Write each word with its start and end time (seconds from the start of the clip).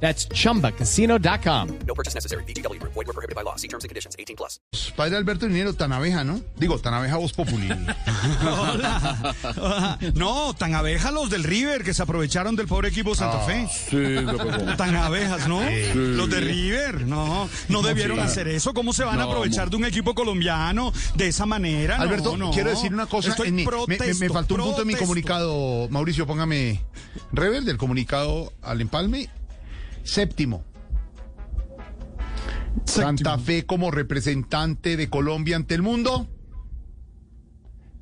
That's 0.00 0.28
chumbacasino.com. 0.28 1.68
No 1.86 1.94
purchase 1.94 2.14
necessary. 2.14 2.44
BGW. 2.44 2.78
Void 2.82 3.06
were 3.06 3.12
prohibited 3.14 3.34
by 3.34 3.42
law. 3.42 3.56
See 3.56 3.66
terms 3.68 3.84
and 3.84 3.88
conditions. 3.88 4.14
18 4.18 4.36
plus. 4.36 4.60
Padre 4.94 5.16
Alberto 5.16 5.46
Linero, 5.48 5.72
tan 5.74 5.92
abeja, 5.92 6.22
¿no? 6.24 6.40
Digo, 6.58 6.78
tan 6.78 6.92
abeja 6.94 7.16
voz 7.16 7.32
populi. 7.32 7.68
Hola. 8.42 9.34
Hola. 9.56 9.98
No, 10.14 10.54
tan 10.54 10.74
abejas 10.74 11.12
los 11.12 11.30
del 11.30 11.44
River 11.44 11.82
que 11.82 11.94
se 11.94 12.02
aprovecharon 12.02 12.56
del 12.56 12.66
pobre 12.66 12.88
equipo 12.88 13.14
Santa 13.14 13.40
Fe. 13.40 13.66
Tan 14.76 14.94
abejas, 14.96 15.48
¿no? 15.48 15.60
Los 15.94 16.28
de 16.30 16.40
River, 16.40 17.06
no. 17.06 17.48
No 17.68 17.82
debieron 17.82 18.20
hacer 18.20 18.48
eso. 18.48 18.74
¿Cómo 18.74 18.92
se 18.92 19.04
van 19.04 19.20
a 19.20 19.24
aprovechar 19.24 19.70
de 19.70 19.76
un 19.76 19.84
equipo 19.84 20.14
colombiano 20.14 20.92
de 21.14 21.28
esa 21.28 21.46
manera? 21.46 21.96
Alberto, 21.96 22.36
no. 22.36 22.50
quiero 22.50 22.70
decir 22.70 22.92
una 22.92 23.06
cosa. 23.06 23.30
Estoy 23.30 23.48
en 23.48 23.54
mi- 23.56 23.64
me- 23.64 23.70
me, 23.70 23.76
me 23.88 23.96
protesto, 23.96 24.32
faltó 24.32 24.54
un 24.56 24.60
punto 24.60 24.82
en 24.82 24.86
mi 24.88 24.92
protesto. 24.94 25.04
comunicado. 25.06 25.88
Mauricio, 25.90 26.26
póngame 26.26 26.82
rever 27.32 27.62
del 27.64 27.76
comunicado 27.78 28.52
al 28.62 28.80
empalme. 28.80 29.30
Séptimo. 30.06 30.64
Santa 32.84 33.38
Fe 33.38 33.66
como 33.66 33.90
representante 33.90 34.96
de 34.96 35.10
Colombia 35.10 35.56
ante 35.56 35.74
el 35.74 35.82
mundo 35.82 36.28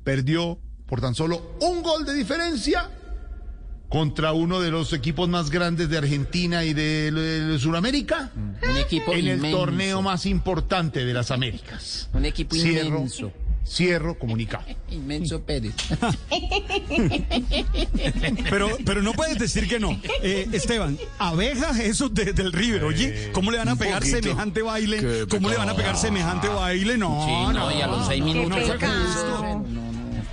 perdió 0.03 0.59
por 0.85 1.01
tan 1.01 1.15
solo 1.15 1.57
un 1.61 1.81
gol 1.81 2.05
de 2.05 2.13
diferencia 2.13 2.91
contra 3.89 4.33
uno 4.33 4.59
de 4.59 4.71
los 4.71 4.93
equipos 4.93 5.27
más 5.29 5.49
grandes 5.49 5.89
de 5.89 5.97
Argentina 5.97 6.63
y 6.63 6.73
de, 6.73 7.11
de 7.11 7.59
Sudamérica 7.59 8.31
Un 8.35 8.77
equipo 8.77 9.13
en 9.13 9.27
el 9.27 9.37
inmenso. 9.37 9.57
torneo 9.57 10.01
más 10.01 10.25
importante 10.25 11.05
de 11.05 11.13
las 11.13 11.31
Américas. 11.31 12.09
Un 12.13 12.25
equipo 12.25 12.55
Cierro, 12.55 12.97
inmenso. 12.97 13.31
Cierro 13.67 14.17
comunicado. 14.17 14.63
Inmenso 14.91 15.41
Pérez. 15.41 15.73
Pero, 18.49 18.69
pero 18.85 19.01
no 19.01 19.13
puedes 19.13 19.37
decir 19.39 19.67
que 19.67 19.79
no. 19.79 19.99
Eh, 20.21 20.47
Esteban, 20.51 20.97
abejas 21.19 21.79
esos 21.79 22.13
de- 22.13 22.33
del 22.33 22.51
River, 22.53 22.83
oye, 22.83 23.29
¿cómo 23.33 23.51
le 23.51 23.57
van 23.57 23.69
a 23.69 23.75
pegar 23.75 24.03
semejante 24.03 24.61
baile? 24.61 25.25
¿Cómo 25.29 25.49
le 25.49 25.57
van 25.57 25.69
a 25.69 25.75
pegar 25.75 25.97
semejante 25.97 26.47
baile? 26.47 26.97
No, 26.97 27.25
Sí, 27.25 27.31
no, 27.31 27.53
no, 27.53 27.71
y 27.77 27.81
a 27.81 27.87
los 27.87 28.07
seis 28.07 28.23
minutos 28.23 28.59
no, 28.59 29.54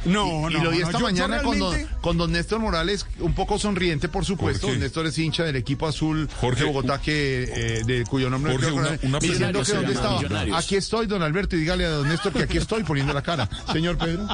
no, 0.05 0.25
justo. 0.25 0.50
No, 0.50 0.50
y 0.50 0.62
lo 0.64 0.70
vi 0.70 0.78
no, 0.78 0.86
esta 0.86 0.92
yo- 0.92 0.98
yo 0.98 1.05
mañana 1.05 1.42
con, 1.42 1.58
don, 1.58 1.72
realmente- 1.72 1.97
con 2.00 2.19
don 2.19 2.33
Néstor 2.33 2.58
Morales, 2.61 3.06
un 3.20 3.34
poco 3.34 3.58
sonriente, 3.58 4.08
por 4.08 4.25
supuesto. 4.25 4.67
Don 4.67 4.81
Néstor 4.81 5.06
es 5.06 5.19
hincha 5.19 5.45
del 5.45 5.56
equipo 5.56 5.86
azul 5.86 6.28
Jorge, 6.41 6.61
de 6.61 6.67
Bogotá, 6.67 7.00
que, 7.00 7.45
eh, 7.45 7.83
de 7.84 8.05
cuyo 8.05 8.28
nombre 8.30 8.53
no 8.55 8.58
Jorge, 8.61 8.73
una- 8.73 8.89
una 9.03 9.19
diciendo 9.19 9.61
pregunta 9.61 9.64
que 9.70 9.77
dónde 9.77 9.92
estaba. 9.92 10.17
Millonarios. 10.17 10.58
Aquí 10.58 10.77
estoy, 10.77 11.06
don 11.06 11.23
Alberto, 11.23 11.56
y 11.56 11.61
dígale 11.61 11.84
a 11.86 11.91
don 11.91 12.08
Néstor 12.08 12.33
que 12.33 12.42
aquí 12.42 12.58
estoy 12.58 12.83
poniendo 12.84 13.12
la 13.12 13.23
cara. 13.23 13.48
Señor 13.73 13.97
Pedro. 13.98 14.27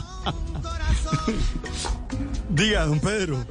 Diga, 2.51 2.87
don 2.87 2.99
Pedro. 3.01 3.47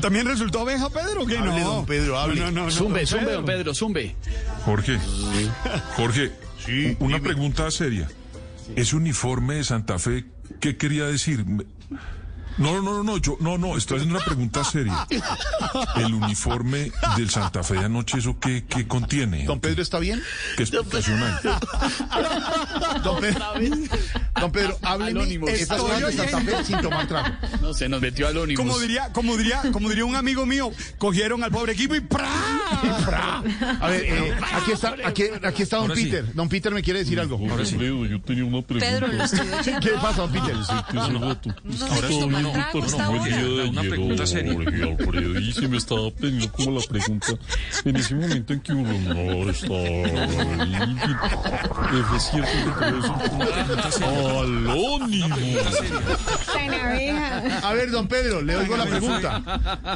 ¿También 0.00 0.26
resultó 0.26 0.60
abeja, 0.60 0.90
Pedro? 0.90 1.22
o 1.22 1.26
¿Qué 1.26 1.38
no? 1.38 1.56
Don 1.58 1.86
Pedro, 1.86 2.18
hable. 2.18 2.40
No, 2.40 2.50
no, 2.50 2.64
no, 2.64 2.70
Zumbe, 2.70 3.00
don 3.00 3.06
zumbe, 3.06 3.24
Pedro. 3.26 3.36
don 3.36 3.44
Pedro, 3.46 3.74
zumbe. 3.74 4.16
Jorge, 4.64 4.98
Jorge, 5.96 6.32
Sí, 6.64 6.96
una 6.98 7.16
dime. 7.16 7.20
pregunta 7.28 7.70
seria. 7.70 8.08
Ese 8.76 8.96
uniforme 8.96 9.56
de 9.56 9.64
Santa 9.64 9.98
Fe, 9.98 10.24
¿qué 10.60 10.76
quería 10.76 11.06
decir? 11.06 11.44
No, 12.56 12.80
no, 12.80 12.82
no, 12.82 13.02
no, 13.02 13.16
yo, 13.16 13.36
no, 13.40 13.58
no, 13.58 13.76
estoy 13.76 13.96
haciendo 13.96 14.16
una 14.16 14.24
pregunta 14.24 14.62
seria. 14.62 15.06
El 15.96 16.14
uniforme 16.14 16.92
del 17.16 17.28
Santa 17.28 17.64
Fe 17.64 17.74
de 17.74 17.86
anoche, 17.86 18.18
¿eso 18.18 18.38
qué, 18.38 18.64
qué 18.68 18.86
contiene? 18.86 19.44
¿Don 19.44 19.58
Pedro 19.58 19.82
está 19.82 19.98
bien? 19.98 20.22
¿Qué 20.56 20.62
explicación 20.62 21.20
hay? 21.20 21.32
Don 23.02 23.20
Pedro, 23.20 23.44
don 24.40 24.52
Pedro 24.52 24.78
hábleme 24.82 25.20
Anónimo. 25.20 25.48
Estoy 25.48 25.78
cosas 25.80 26.16
de 26.16 26.28
Santa 26.28 26.40
Fe 26.40 26.64
sin 26.64 26.80
tomar 26.80 27.08
trago. 27.08 27.36
No, 27.60 27.74
se 27.74 27.88
nos 27.88 28.00
metió 28.00 28.28
al 28.28 28.36
ónibus. 28.36 28.64
Como 28.64 28.78
diría, 28.78 29.12
como 29.12 29.36
diría, 29.36 29.62
como 29.72 29.88
diría 29.88 30.04
un 30.04 30.14
amigo 30.14 30.46
mío, 30.46 30.70
cogieron 30.98 31.42
al 31.42 31.50
pobre 31.50 31.72
equipo 31.72 31.96
y 31.96 32.00
¡pra! 32.00 32.28
A 33.80 33.88
ver, 33.88 34.02
eh, 34.04 34.34
aquí 34.54 34.72
está, 34.72 34.94
aquí, 35.04 35.24
aquí 35.42 35.62
está 35.62 35.76
don 35.76 35.90
Ahora 35.90 35.96
sí. 35.96 36.04
Peter. 36.06 36.34
Don 36.34 36.48
Peter 36.48 36.72
me 36.72 36.82
quiere 36.82 37.00
decir 37.00 37.20
algo. 37.20 37.36
Ahora 37.50 37.64
sí. 37.64 37.74
Alfredo, 37.74 38.06
yo 38.06 38.20
tenía 38.22 38.44
una 38.44 38.62
pregunta. 38.62 38.86
Pedro, 38.90 39.06
lo 39.08 39.24
estoy 39.24 39.48
oyendo. 39.58 39.80
¿Qué 39.80 39.90
pasa, 40.00 40.22
don 40.22 40.32
Peter? 40.32 40.56
Que 40.90 40.98
hace 40.98 41.12
rato. 41.12 41.50
Ahora 41.50 41.58
sí, 41.68 41.74
Estaba 41.74 42.08
toma 42.08 42.38
viendo 42.38 42.52
trago, 42.52 42.78
el 42.78 42.84
está 42.84 43.12
el 43.12 43.24
día 43.24 43.36
Una 43.70 43.80
ayer, 43.80 43.90
pregunta 43.90 44.26
seria. 44.26 44.52
Jorge, 44.54 44.82
Alfredo, 44.82 45.40
y 45.40 45.52
se 45.52 45.68
me 45.68 45.76
estaba 45.76 46.10
teniendo 46.12 46.52
como 46.52 46.78
la 46.78 46.86
pregunta. 46.86 47.26
En 47.84 47.96
ese 47.96 48.14
momento 48.14 48.52
en 48.52 48.60
que 48.60 48.72
uno 48.72 49.14
no 49.14 49.50
estaba 49.50 49.78
ahí, 49.78 50.86
¿es 52.16 52.22
cierto 52.30 52.50
que 52.64 52.86
todo 52.86 52.98
eso 53.88 54.40
Alónimo. 54.40 55.36
A 57.62 57.72
ver, 57.72 57.90
don 57.90 58.08
Pedro, 58.08 58.42
le 58.42 58.56
oigo 58.56 58.76
la 58.76 58.86
pregunta. 58.86 59.42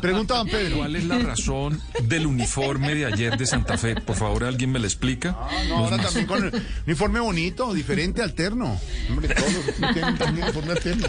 Pregunta, 0.00 0.36
don 0.36 0.48
Pedro. 0.48 0.78
¿Cuál 0.78 0.96
es 0.96 1.04
la 1.04 1.18
razón 1.18 1.80
del 2.02 2.26
uniforme 2.26 2.67
de 2.76 3.06
ayer 3.06 3.36
de 3.38 3.46
Santa 3.46 3.78
Fe? 3.78 3.94
Por 3.96 4.16
favor, 4.16 4.44
¿alguien 4.44 4.70
me 4.70 4.78
la 4.78 4.86
explica? 4.86 5.36
No, 5.68 5.76
ahora 5.78 5.96
también 5.98 6.26
con 6.26 6.44
el 6.44 6.62
uniforme 6.86 7.20
bonito, 7.20 7.72
diferente, 7.72 8.22
alterno. 8.22 8.78
Hombre, 9.08 9.34
todos 9.34 9.52
los 9.54 9.94
tienen 9.94 10.18
también 10.18 10.44
uniforme 10.44 10.72
alterno. 10.72 11.06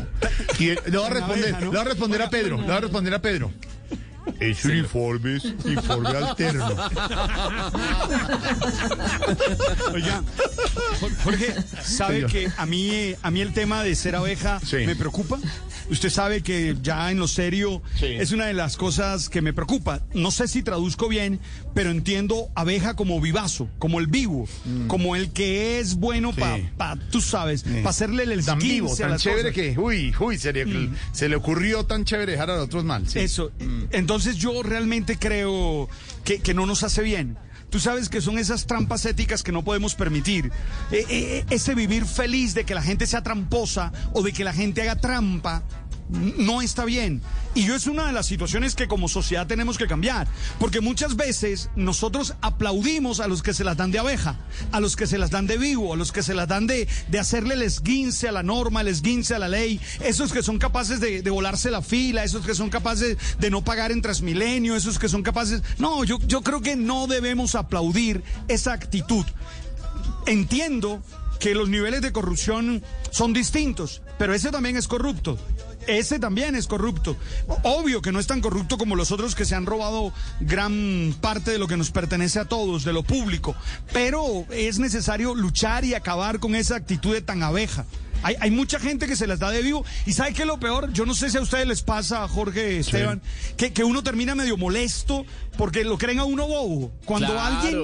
Y 0.58 0.70
eh, 0.70 0.80
le 0.86 0.98
voy 0.98 1.08
a 1.08 1.10
responder, 1.10 1.60
le 1.60 1.68
voy 1.68 1.78
a 1.78 1.84
responder 1.84 2.22
a 2.22 2.30
Pedro, 2.30 2.58
le 2.58 2.64
voy 2.64 2.76
a 2.76 2.80
responder 2.80 3.14
a 3.14 3.22
Pedro. 3.22 3.52
Es 4.40 4.64
uniforme, 4.64 5.38
es 5.38 5.44
uniforme 5.66 6.10
alterno. 6.10 6.68
Oiga, 9.94 10.24
Jorge, 11.24 11.56
¿sabe 11.84 12.16
Señor. 12.16 12.32
que 12.32 12.52
a 12.58 12.66
mí, 12.66 13.16
a 13.22 13.32
mí 13.32 13.42
el 13.42 13.54
tema 13.54 13.84
de 13.84 13.96
ser 13.96 14.16
abeja 14.16 14.60
Sí. 14.66 14.78
me 14.86 14.96
preocupa? 14.96 15.40
Usted 15.90 16.10
sabe 16.10 16.42
que 16.42 16.76
ya 16.82 17.12
en 17.12 17.18
lo 17.20 17.28
serio 17.28 17.82
Sí. 18.00 18.06
es 18.06 18.32
una 18.32 18.46
de 18.46 18.54
las 18.54 18.78
cosas 18.78 19.30
que 19.30 19.42
me 19.42 19.54
preocupa. 19.54 20.02
No 20.14 20.32
sé 20.32 20.48
si 20.48 20.62
traduzco 20.64 21.08
bien, 21.08 21.40
pero 21.74 21.90
entiendo 21.92 22.50
abeja 22.56 22.96
como 22.96 23.20
vivazo, 23.20 23.68
como 23.80 24.00
el 24.00 24.08
vivo, 24.08 24.48
como 24.88 25.16
el 25.16 25.32
que 25.32 25.80
es 25.80 25.96
bueno 25.96 26.32
para, 26.34 26.96
Mm. 26.96 27.00
Tú 27.12 27.22
sabes, 27.22 27.64
para 27.64 27.90
hacerle 27.90 28.24
el 28.24 28.46
Tan 28.46 28.60
vivo, 28.60 28.96
tan 28.96 29.18
chévere 29.18 29.52
cosas. 29.52 29.54
que, 29.76 29.80
uy, 29.80 30.14
uy, 30.20 30.38
se 30.38 30.54
le, 30.54 30.90
se 31.12 31.28
le 31.30 31.36
ocurrió 31.36 31.86
tan 31.86 32.06
chévere 32.06 32.34
dejar 32.34 32.52
a 32.52 32.56
los 32.58 32.66
otros 32.66 32.84
mal. 32.84 33.04
Eso. 33.16 33.52
Mm. 33.60 33.84
Entonces 33.92 34.38
yo 34.38 34.62
realmente 34.64 35.18
creo 35.18 35.90
que, 36.24 36.40
que 36.40 36.54
no 36.54 36.66
nos 36.66 36.84
hace 36.84 37.02
bien. 37.02 37.38
Tú 37.70 37.80
sabes 37.80 38.10
que 38.10 38.22
son 38.22 38.40
esas 38.40 38.66
trampas 38.66 39.06
éticas 39.06 39.44
que 39.44 39.52
no 39.52 39.64
podemos 39.64 39.96
permitir. 39.96 40.52
Eh, 40.92 41.06
eh, 41.10 41.46
ese 41.50 41.76
vivir 41.76 42.06
feliz 42.06 42.54
de 42.54 42.66
que 42.66 42.74
la 42.74 42.82
gente 42.82 43.06
sea 43.06 43.22
tramposa 43.22 43.92
o 44.14 44.24
de 44.24 44.34
que 44.34 44.44
la 44.44 44.54
gente 44.54 44.82
haga 44.82 44.96
trampa 44.96 45.64
no 46.10 46.62
está 46.62 46.86
bien. 46.86 47.22
Y 47.56 47.66
yo 47.66 47.76
es 47.76 47.88
una 47.88 48.08
de 48.08 48.14
las 48.14 48.28
situaciones 48.28 48.76
que 48.76 48.88
como 48.88 49.08
sociedad 49.08 49.48
tenemos 49.48 49.78
que 49.78 49.88
cambiar. 49.88 50.28
Porque 50.60 50.82
muchas 50.82 51.16
veces 51.16 51.70
nosotros 51.76 52.36
aplaudimos 52.42 53.20
a 53.20 53.28
los 53.28 53.42
que 53.42 53.54
se 53.54 53.64
las 53.64 53.78
dan 53.78 53.92
de 53.92 54.00
abeja, 54.00 54.38
a 54.72 54.80
los 54.80 54.96
que 54.96 55.08
se 55.08 55.18
las 55.18 55.32
dan 55.32 55.48
de 55.48 55.58
vivo, 55.58 55.94
a 55.94 55.98
los 55.98 56.12
que 56.12 56.24
se 56.24 56.34
las 56.34 56.48
dan 56.48 56.68
de, 56.68 56.88
de 57.08 57.20
hacerle 57.20 57.56
el 57.56 57.64
esguince 57.64 58.28
a 58.28 58.32
la 58.32 58.44
norma, 58.44 58.82
el 58.82 58.88
esguince 58.88 59.36
a 59.36 59.40
la 59.40 59.48
ley, 59.48 59.80
esos 60.02 60.32
que 60.32 60.44
son 60.44 60.60
capaces 60.60 61.00
de, 61.00 61.28
volarse 61.30 61.72
la 61.72 61.82
fila, 61.82 62.24
esos 62.24 62.46
que 62.46 62.56
son 62.56 62.70
capaces 62.70 63.18
de 63.40 63.50
no 63.50 63.64
pagar 63.64 63.92
en 63.92 64.02
Transmilenio, 64.02 64.76
esos 64.76 65.00
que 65.00 65.10
son 65.10 65.24
capaces... 65.24 65.62
No, 65.78 66.04
yo, 66.04 66.18
yo 66.26 66.42
creo 66.42 66.62
que 66.62 66.76
no 66.76 67.08
debemos 67.08 67.56
aplaudir 67.56 68.24
esa 68.48 68.74
actitud. 68.74 69.26
Entiendo 70.26 71.02
que 71.40 71.56
los 71.56 71.70
niveles 71.70 72.02
de 72.02 72.12
corrupción 72.12 72.84
son 73.12 73.34
distintos, 73.34 74.02
pero 74.18 74.34
ese 74.34 74.52
también 74.52 74.76
es 74.76 74.88
corrupto. 74.88 75.40
Ese 75.90 76.20
también 76.20 76.54
es 76.54 76.68
corrupto. 76.68 77.18
Obvio 77.64 78.04
que 78.04 78.12
no 78.12 78.20
es 78.20 78.28
tan 78.28 78.42
corrupto 78.42 78.78
como 78.78 78.96
los 78.96 79.12
otros 79.12 79.34
que 79.34 79.44
se 79.44 79.56
han 79.56 79.66
robado 79.66 80.14
gran 80.40 81.16
parte 81.20 81.50
de 81.50 81.58
lo 81.58 81.68
que 81.68 81.78
nos 81.78 81.90
pertenece 81.90 82.38
a 82.38 82.46
todos, 82.46 82.84
de 82.84 82.94
lo 82.94 83.02
público. 83.02 83.56
Pero 83.92 84.46
es 84.52 84.78
necesario 84.78 85.34
luchar 85.34 85.86
y 85.86 85.96
acabar 85.96 86.40
con 86.40 86.54
esa 86.54 86.76
actitud 86.76 87.14
de 87.14 87.22
tan 87.22 87.42
abeja. 87.42 87.88
Hay, 88.24 88.36
hay 88.40 88.52
mucha 88.52 88.80
gente 88.80 89.08
que 89.08 89.16
se 89.16 89.28
las 89.28 89.40
da 89.40 89.52
de 89.52 89.62
vivo. 89.62 89.86
¿Y 90.06 90.14
sabe 90.14 90.34
qué 90.34 90.42
es 90.42 90.48
lo 90.48 90.60
peor? 90.60 90.92
Yo 90.94 91.06
no 91.06 91.14
sé 91.14 91.30
si 91.30 91.38
a 91.38 91.42
ustedes 91.42 91.68
les 91.68 91.82
pasa, 91.82 92.28
Jorge, 92.28 92.80
Esteban, 92.80 93.22
que, 93.58 93.72
que 93.74 93.84
uno 93.84 94.04
termina 94.04 94.36
medio 94.36 94.58
molesto 94.58 95.26
porque 95.58 95.84
lo 95.84 95.98
creen 95.98 96.20
a 96.20 96.26
uno 96.26 96.48
bobo. 96.48 96.92
Cuando 97.06 97.28
Claro. 97.28 97.42
alguien 97.58 97.80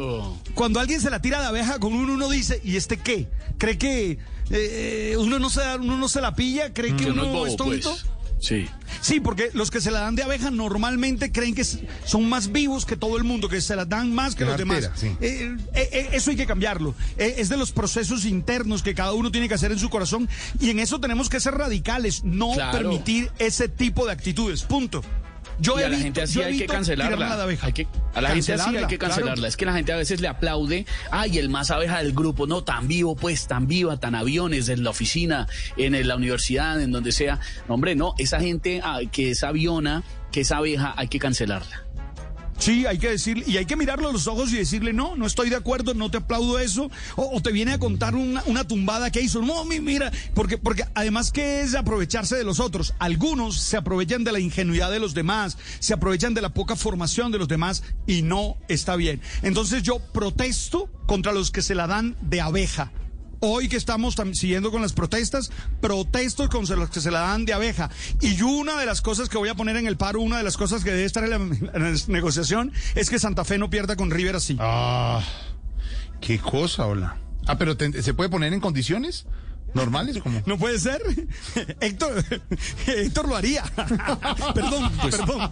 cuando 0.54 0.80
alguien 0.80 1.02
se 1.02 1.10
la 1.10 1.22
tira 1.22 1.40
de 1.42 1.48
abeja 1.48 1.80
con 1.80 1.94
uno, 1.94 2.14
uno 2.14 2.30
dice, 2.30 2.62
¿y 2.64 2.76
este 2.78 2.98
qué? 2.98 3.28
¿Cree 3.58 3.78
que 3.78 4.18
eh, 4.50 5.16
uno, 5.18 5.40
no 5.40 5.50
se, 5.50 5.62
da- 5.62 5.76
uno 5.76 5.98
no 5.98 6.08
se 6.08 6.22
la 6.22 6.36
pilla? 6.36 6.74
¿Cree 6.74 6.96
que 6.96 7.06
Que 7.06 7.12
uno 7.12 7.24
no 7.24 7.28
es 7.28 7.34
bobo, 7.34 7.48
es 7.48 7.56
tonto? 7.56 7.90
pues. 7.92 8.06
Sí. 8.46 8.68
Sí, 9.02 9.20
porque 9.20 9.50
los 9.54 9.72
que 9.72 9.82
se 9.82 9.90
la 9.90 10.02
dan 10.02 10.16
de 10.16 10.22
abeja 10.24 10.52
normalmente 10.52 11.32
creen 11.32 11.56
que 11.56 11.64
son 11.64 12.30
más 12.30 12.52
vivos 12.52 12.86
que 12.86 12.96
todo 12.96 13.18
el 13.18 13.24
mundo, 13.24 13.50
que 13.50 13.60
se 13.60 13.76
la 13.76 13.86
dan 13.86 14.14
más 14.14 14.36
que 14.36 14.46
los 14.46 14.58
demás. 14.58 14.92
sí. 14.96 15.08
Eh, 15.20 15.56
eh, 15.74 15.90
eh, 15.92 16.10
eso 16.14 16.30
hay 16.30 16.38
que 16.38 16.46
cambiarlo. 16.46 16.94
Eh, 17.18 17.36
es 17.40 17.50
de 17.50 17.58
los 17.58 17.72
procesos 17.72 18.24
internos 18.26 18.84
que 18.84 18.94
cada 18.94 19.14
uno 19.14 19.32
tiene 19.32 19.48
que 19.48 19.56
hacer 19.56 19.72
en 19.72 19.80
su 19.80 19.90
corazón 19.90 20.30
y 20.60 20.70
en 20.70 20.80
eso 20.80 21.00
tenemos 21.00 21.28
que 21.30 21.40
ser 21.40 21.56
radicales, 21.56 22.24
no 22.24 22.54
Claro. 22.54 22.78
permitir 22.78 23.32
ese 23.40 23.68
tipo 23.68 24.06
de 24.06 24.12
actitudes. 24.12 24.62
Punto. 24.64 25.02
Yo 25.60 25.80
y 25.80 25.84
a 25.84 25.90
la 25.90 25.98
gente 25.98 26.22
así 26.22 26.42
hay 26.42 26.58
que 26.58 26.66
cancelarla. 26.66 27.36
la 27.36 27.44
abeja. 27.44 27.68
Hay 27.68 27.74
que, 27.74 27.88
a 28.14 28.22
la 28.22 28.32
gente 28.32 28.54
así 28.54 28.76
hay 28.76 28.88
que 28.88 28.98
claro. 28.98 29.16
cancelarla. 29.16 29.48
Es 29.48 29.58
que 29.58 29.66
la 29.66 29.74
gente 29.74 29.94
a 29.94 29.98
veces 29.98 30.22
le 30.22 30.28
aplaude, 30.28 30.86
ay, 31.12 31.38
el 31.38 31.50
más 31.50 31.72
abeja 31.72 32.00
del 32.00 32.14
grupo, 32.14 32.48
no, 32.48 32.64
tan 32.64 32.88
vivo, 32.88 33.16
pues, 33.16 33.48
tan 33.48 33.68
viva, 33.68 33.98
tan 33.98 34.16
aviones, 34.16 34.70
en 34.70 34.84
la 34.84 34.90
oficina, 34.90 35.48
en 35.78 36.08
la 36.08 36.16
universidad, 36.16 36.82
en 36.82 36.92
donde 36.92 37.12
sea. 37.12 37.40
No, 37.68 37.76
hombre, 37.76 37.96
no, 37.96 38.14
esa 38.18 38.40
gente 38.40 38.82
ah, 38.84 39.00
que 39.12 39.32
es 39.32 39.44
aviona, 39.44 40.04
que 40.32 40.42
es 40.42 40.52
abeja, 40.52 40.94
hay 40.98 41.08
que 41.08 41.20
cancelarla. 41.20 41.86
Sí, 42.66 42.88
hay 42.88 42.98
que 42.98 43.10
decir, 43.12 43.44
y 43.46 43.58
hay 43.58 43.66
que 43.68 43.76
mirarlo 43.76 44.10
a 44.10 44.12
los 44.12 44.26
ojos 44.26 44.52
y 44.52 44.58
decirle, 44.58 44.92
no, 44.92 45.16
no 45.16 45.28
estoy 45.28 45.52
de 45.52 45.56
acuerdo, 45.56 45.94
no 45.94 46.10
te 46.10 46.18
aplaudo 46.18 46.58
eso, 46.58 46.90
o, 47.16 47.40
te 47.40 47.52
viene 47.52 47.74
a 47.74 47.78
contar 47.78 48.16
una, 48.16 48.42
una 48.48 48.68
tumbada 48.68 49.12
que 49.12 49.22
hizo, 49.22 49.40
no, 49.44 49.64
mi- 49.66 49.80
mira, 49.80 50.12
porque, 50.34 50.58
porque 50.58 50.84
además 50.96 51.32
que 51.32 51.62
es 51.62 51.76
aprovecharse 51.76 52.36
de 52.36 52.44
los 52.44 52.60
otros, 52.60 52.96
algunos 52.98 53.60
se 53.62 53.78
aprovechan 53.78 54.24
de 54.24 54.32
la 54.32 54.40
ingenuidad 54.40 54.90
de 54.90 55.00
los 55.00 55.14
demás, 55.14 55.60
se 55.78 55.94
aprovechan 55.94 56.34
de 56.34 56.42
la 56.42 56.50
poca 56.56 56.76
formación 56.76 57.32
de 57.32 57.38
los 57.38 57.48
demás 57.48 57.84
y 58.08 58.24
no 58.24 58.58
está 58.68 58.96
bien. 58.96 59.22
Entonces 59.44 59.84
yo 59.84 60.00
protesto 60.00 60.90
contra 61.06 61.34
los 61.34 61.52
que 61.52 61.62
se 61.62 61.76
la 61.76 61.86
dan 61.86 62.16
de 62.22 62.42
abeja. 62.42 62.92
Hoy 63.40 63.68
que 63.70 63.78
estamos 63.78 64.18
tam- 64.18 64.34
siguiendo 64.34 64.72
con 64.72 64.82
las 64.82 64.94
protestas, 64.94 65.52
protesto 65.82 66.50
con 66.50 66.66
los 66.66 66.90
que 66.90 67.02
se 67.02 67.12
la 67.12 67.20
dan 67.22 67.46
de 67.46 67.54
abeja. 67.54 67.90
Y 68.22 68.36
yo 68.36 68.48
una 68.48 68.78
de 68.80 68.86
las 68.86 69.02
cosas 69.02 69.30
que 69.30 69.38
voy 69.38 69.50
a 69.50 69.56
poner 69.56 69.76
en 69.78 69.88
el 69.88 69.98
paro, 69.98 70.22
una 70.22 70.38
de 70.38 70.44
las 70.44 70.58
cosas 70.58 70.84
que 70.84 70.92
debe 70.92 71.06
estar 71.06 71.24
en 71.24 71.30
la, 71.30 71.36
en 71.38 71.72
la 71.94 72.00
negociación, 72.08 72.72
es 72.96 73.10
que 73.10 73.20
Santa 73.20 73.46
Fe 73.46 73.58
no 73.58 73.70
pierda 73.70 73.96
con 73.96 74.10
River 74.12 74.36
así. 74.38 74.58
Ah, 74.60 75.22
qué 76.22 76.40
cosa, 76.40 76.86
hola. 76.88 77.18
Ah, 77.48 77.58
pero 77.58 77.78
te- 77.78 78.02
¿se 78.02 78.14
puede 78.14 78.30
poner 78.30 78.54
en 78.54 78.60
condiciones 78.60 79.26
normales? 79.74 80.18
Como... 80.24 80.42
No 80.48 80.58
puede 80.58 80.80
ser. 80.80 81.02
Héctor, 81.82 82.24
Héctor 82.88 83.28
lo 83.28 83.36
haría. 83.36 83.64
perdón, 84.56 84.92
Pues, 85.02 85.16
perdón. 85.18 85.52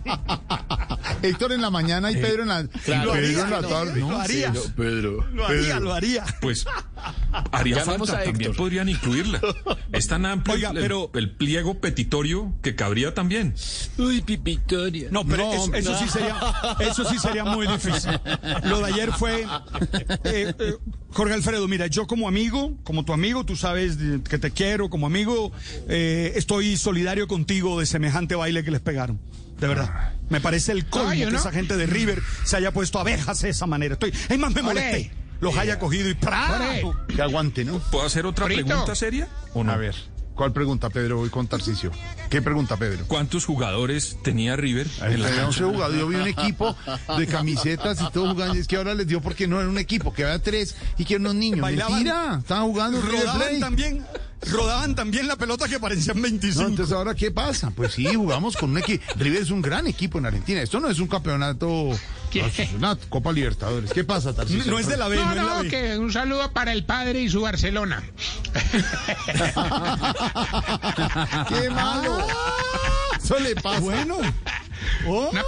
Héctor 1.21 1.51
en 1.51 1.61
la 1.61 1.69
mañana 1.69 2.11
y 2.11 2.15
Pedro 2.15 2.43
en 2.43 2.49
la, 2.49 2.63
Pedro 2.85 3.13
haría, 3.13 3.41
en 3.43 3.49
la 3.51 3.61
tarde. 3.61 3.99
lo 3.99 4.17
haría. 4.19 4.53
Pedro. 4.75 5.27
Lo 5.33 5.45
haría, 5.47 5.79
lo 5.79 5.93
haría. 5.93 6.25
Pues 6.41 6.65
haría 7.51 7.77
Llamemos 7.77 8.09
falta, 8.09 8.23
también 8.25 8.53
podrían 8.55 8.89
incluirla. 8.89 9.39
Es 9.91 10.07
tan 10.07 10.25
amplio 10.25 10.55
Oiga, 10.55 10.69
el, 10.71 10.75
pero- 10.77 11.11
el 11.13 11.31
pliego 11.31 11.79
petitorio 11.79 12.53
que 12.61 12.75
cabría 12.75 13.13
también. 13.13 13.53
Uy, 13.97 14.21
pipitoria. 14.21 15.09
No, 15.11 15.25
pero 15.25 15.43
No, 15.45 15.53
eso, 15.53 15.61
hombre, 15.63 15.79
eso 15.79 15.91
no. 15.91 15.99
sí 15.99 16.09
sería, 16.09 16.35
eso 16.79 17.05
sí 17.09 17.19
sería 17.19 17.45
muy 17.45 17.67
difícil. 17.67 18.11
Lo 18.63 18.79
de 18.79 18.85
ayer 18.85 19.11
fue, 19.13 19.41
eh, 20.23 20.53
eh, 20.57 20.73
Jorge 21.11 21.33
Alfredo, 21.33 21.67
mira, 21.67 21.87
yo 21.87 22.07
como 22.07 22.27
amigo, 22.27 22.73
como 22.83 23.05
tu 23.05 23.13
amigo, 23.13 23.45
tú 23.45 23.55
sabes 23.55 23.97
que 24.29 24.37
te 24.39 24.51
quiero, 24.51 24.89
como 24.89 25.05
amigo, 25.07 25.51
eh, 25.89 26.33
estoy 26.35 26.77
solidario 26.77 27.27
contigo 27.27 27.79
de 27.79 27.85
semejante 27.85 28.35
baile 28.35 28.63
que 28.63 28.71
les 28.71 28.81
pegaron. 28.81 29.19
De 29.59 29.67
verdad. 29.67 30.13
Me 30.29 30.41
parece 30.41 30.71
el 30.71 30.85
colmo 30.87 31.11
que 31.11 31.25
no. 31.27 31.37
esa 31.37 31.51
gente 31.51 31.77
de 31.77 31.85
River 31.85 32.21
se 32.43 32.57
haya 32.57 32.71
puesto 32.71 32.99
abejas 32.99 33.41
de 33.41 33.49
esa 33.49 33.65
manera. 33.67 33.93
Estoy, 33.93 34.11
es 34.29 34.39
más, 34.39 34.53
me 34.53 34.61
molesté. 34.61 35.11
Los 35.43 35.57
haya 35.57 35.77
cogido 35.79 36.09
y 36.09 36.13
¡pra! 36.13 36.55
Ore. 36.55 36.83
Que 37.15 37.21
aguante, 37.21 37.63
¿no? 37.65 37.79
¿Puedo 37.91 38.05
hacer 38.05 38.25
otra 38.25 38.45
Frito. 38.45 38.65
pregunta 38.65 38.95
seria? 38.95 39.27
¿O 39.53 39.63
no? 39.63 39.71
A 39.71 39.77
ver, 39.77 39.95
¿cuál 40.35 40.53
pregunta, 40.53 40.89
Pedro? 40.89 41.17
Voy 41.17 41.29
con 41.29 41.47
Tarcicio. 41.47 41.91
¿Qué 42.29 42.41
pregunta, 42.41 42.77
Pedro? 42.77 43.05
¿Cuántos 43.07 43.45
jugadores 43.45 44.17
tenía 44.23 44.55
River 44.55 44.87
en 44.87 45.21
la 45.21 45.27
Tenía 45.29 45.43
cancha? 45.43 45.45
11 45.45 45.63
jugadores. 45.65 45.99
Yo 45.99 46.07
vi 46.07 46.15
un 46.15 46.27
equipo 46.27 46.75
de 47.17 47.27
camisetas 47.27 48.01
y 48.01 48.09
todo 48.11 48.31
jugando. 48.33 48.55
Es 48.55 48.67
que 48.67 48.77
ahora 48.77 48.95
les 48.95 49.05
dio 49.05 49.21
porque 49.21 49.47
no 49.47 49.59
era 49.59 49.69
un 49.69 49.77
equipo, 49.77 50.11
que 50.13 50.23
había 50.23 50.39
tres 50.41 50.75
y 50.97 51.05
que 51.05 51.15
eran 51.15 51.25
unos 51.27 51.35
niños. 51.35 51.59
Bailaban. 51.61 51.93
Mentira, 51.93 52.37
estaban 52.39 52.65
jugando 52.65 53.01
Rodaban 53.01 53.59
también, 53.59 54.03
rodaban 54.49 54.95
también 54.95 55.27
la 55.27 55.35
pelota 55.35 55.67
que 55.67 55.79
parecían 55.79 56.19
25. 56.21 56.61
No, 56.63 56.69
entonces 56.69 56.93
ahora 56.95 57.13
qué 57.13 57.29
pasa? 57.29 57.69
Pues 57.69 57.93
sí, 57.93 58.05
jugamos 58.15 58.57
con 58.57 58.71
un 58.71 58.79
equipo. 58.79 59.03
River 59.17 59.41
es 59.43 59.51
un 59.51 59.61
gran 59.61 59.85
equipo 59.85 60.17
en 60.17 60.25
Argentina. 60.25 60.61
Esto 60.61 60.79
no 60.79 60.89
es 60.89 60.97
un 60.99 61.07
campeonato, 61.07 61.89
Una 62.77 62.95
Copa 63.09 63.31
Libertadores. 63.31 63.91
¿Qué 63.93 64.03
pasa, 64.03 64.33
Tarcisio? 64.33 64.71
no 64.71 64.79
es 64.79 64.87
de 64.87 64.97
la 64.97 65.07
B, 65.07 65.15
no, 65.17 65.35
No, 65.35 65.47
la 65.55 65.61
B. 65.63 65.67
que 65.69 65.97
un 65.97 66.11
saludo 66.11 66.51
para 66.51 66.71
el 66.73 66.83
padre 66.85 67.21
y 67.21 67.29
su 67.29 67.41
Barcelona. 67.41 68.03
¡Qué 71.49 71.69
malo! 71.69 72.27
Eso 73.21 73.39
le 73.39 73.55
pasa. 73.55 73.79
Bueno. 73.79 74.17
Oh, 75.07 75.29
Una 75.31 75.43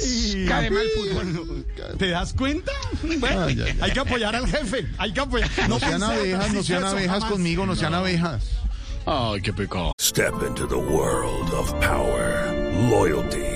pizca 0.00 0.60
de 0.60 0.70
mal 0.70 0.86
fútbol. 0.94 1.66
¿Te 1.98 2.08
das 2.10 2.32
cuenta? 2.34 2.72
Bueno, 3.18 3.42
Ay, 3.44 3.60
ay, 3.60 3.70
ay. 3.72 3.78
hay 3.80 3.90
que 3.92 4.00
apoyar 4.00 4.34
al 4.36 4.46
jefe. 4.46 4.86
Hay 4.98 5.12
que 5.12 5.20
apoyar. 5.20 5.48
No 5.68 5.78
sean 5.78 6.02
abejas, 6.02 6.52
no 6.52 6.62
sean 6.62 6.84
abejas 6.84 7.14
jamás. 7.20 7.30
conmigo, 7.30 7.66
no 7.66 7.74
sean 7.76 7.94
abejas. 7.94 8.44
Ay, 9.06 9.40
qué 9.42 9.52
pecado. 9.52 9.92
Step 10.00 10.34
into 10.46 10.66
the 10.66 10.74
world 10.76 11.52
of 11.52 11.72
power, 11.80 12.52
loyalty, 12.90 13.55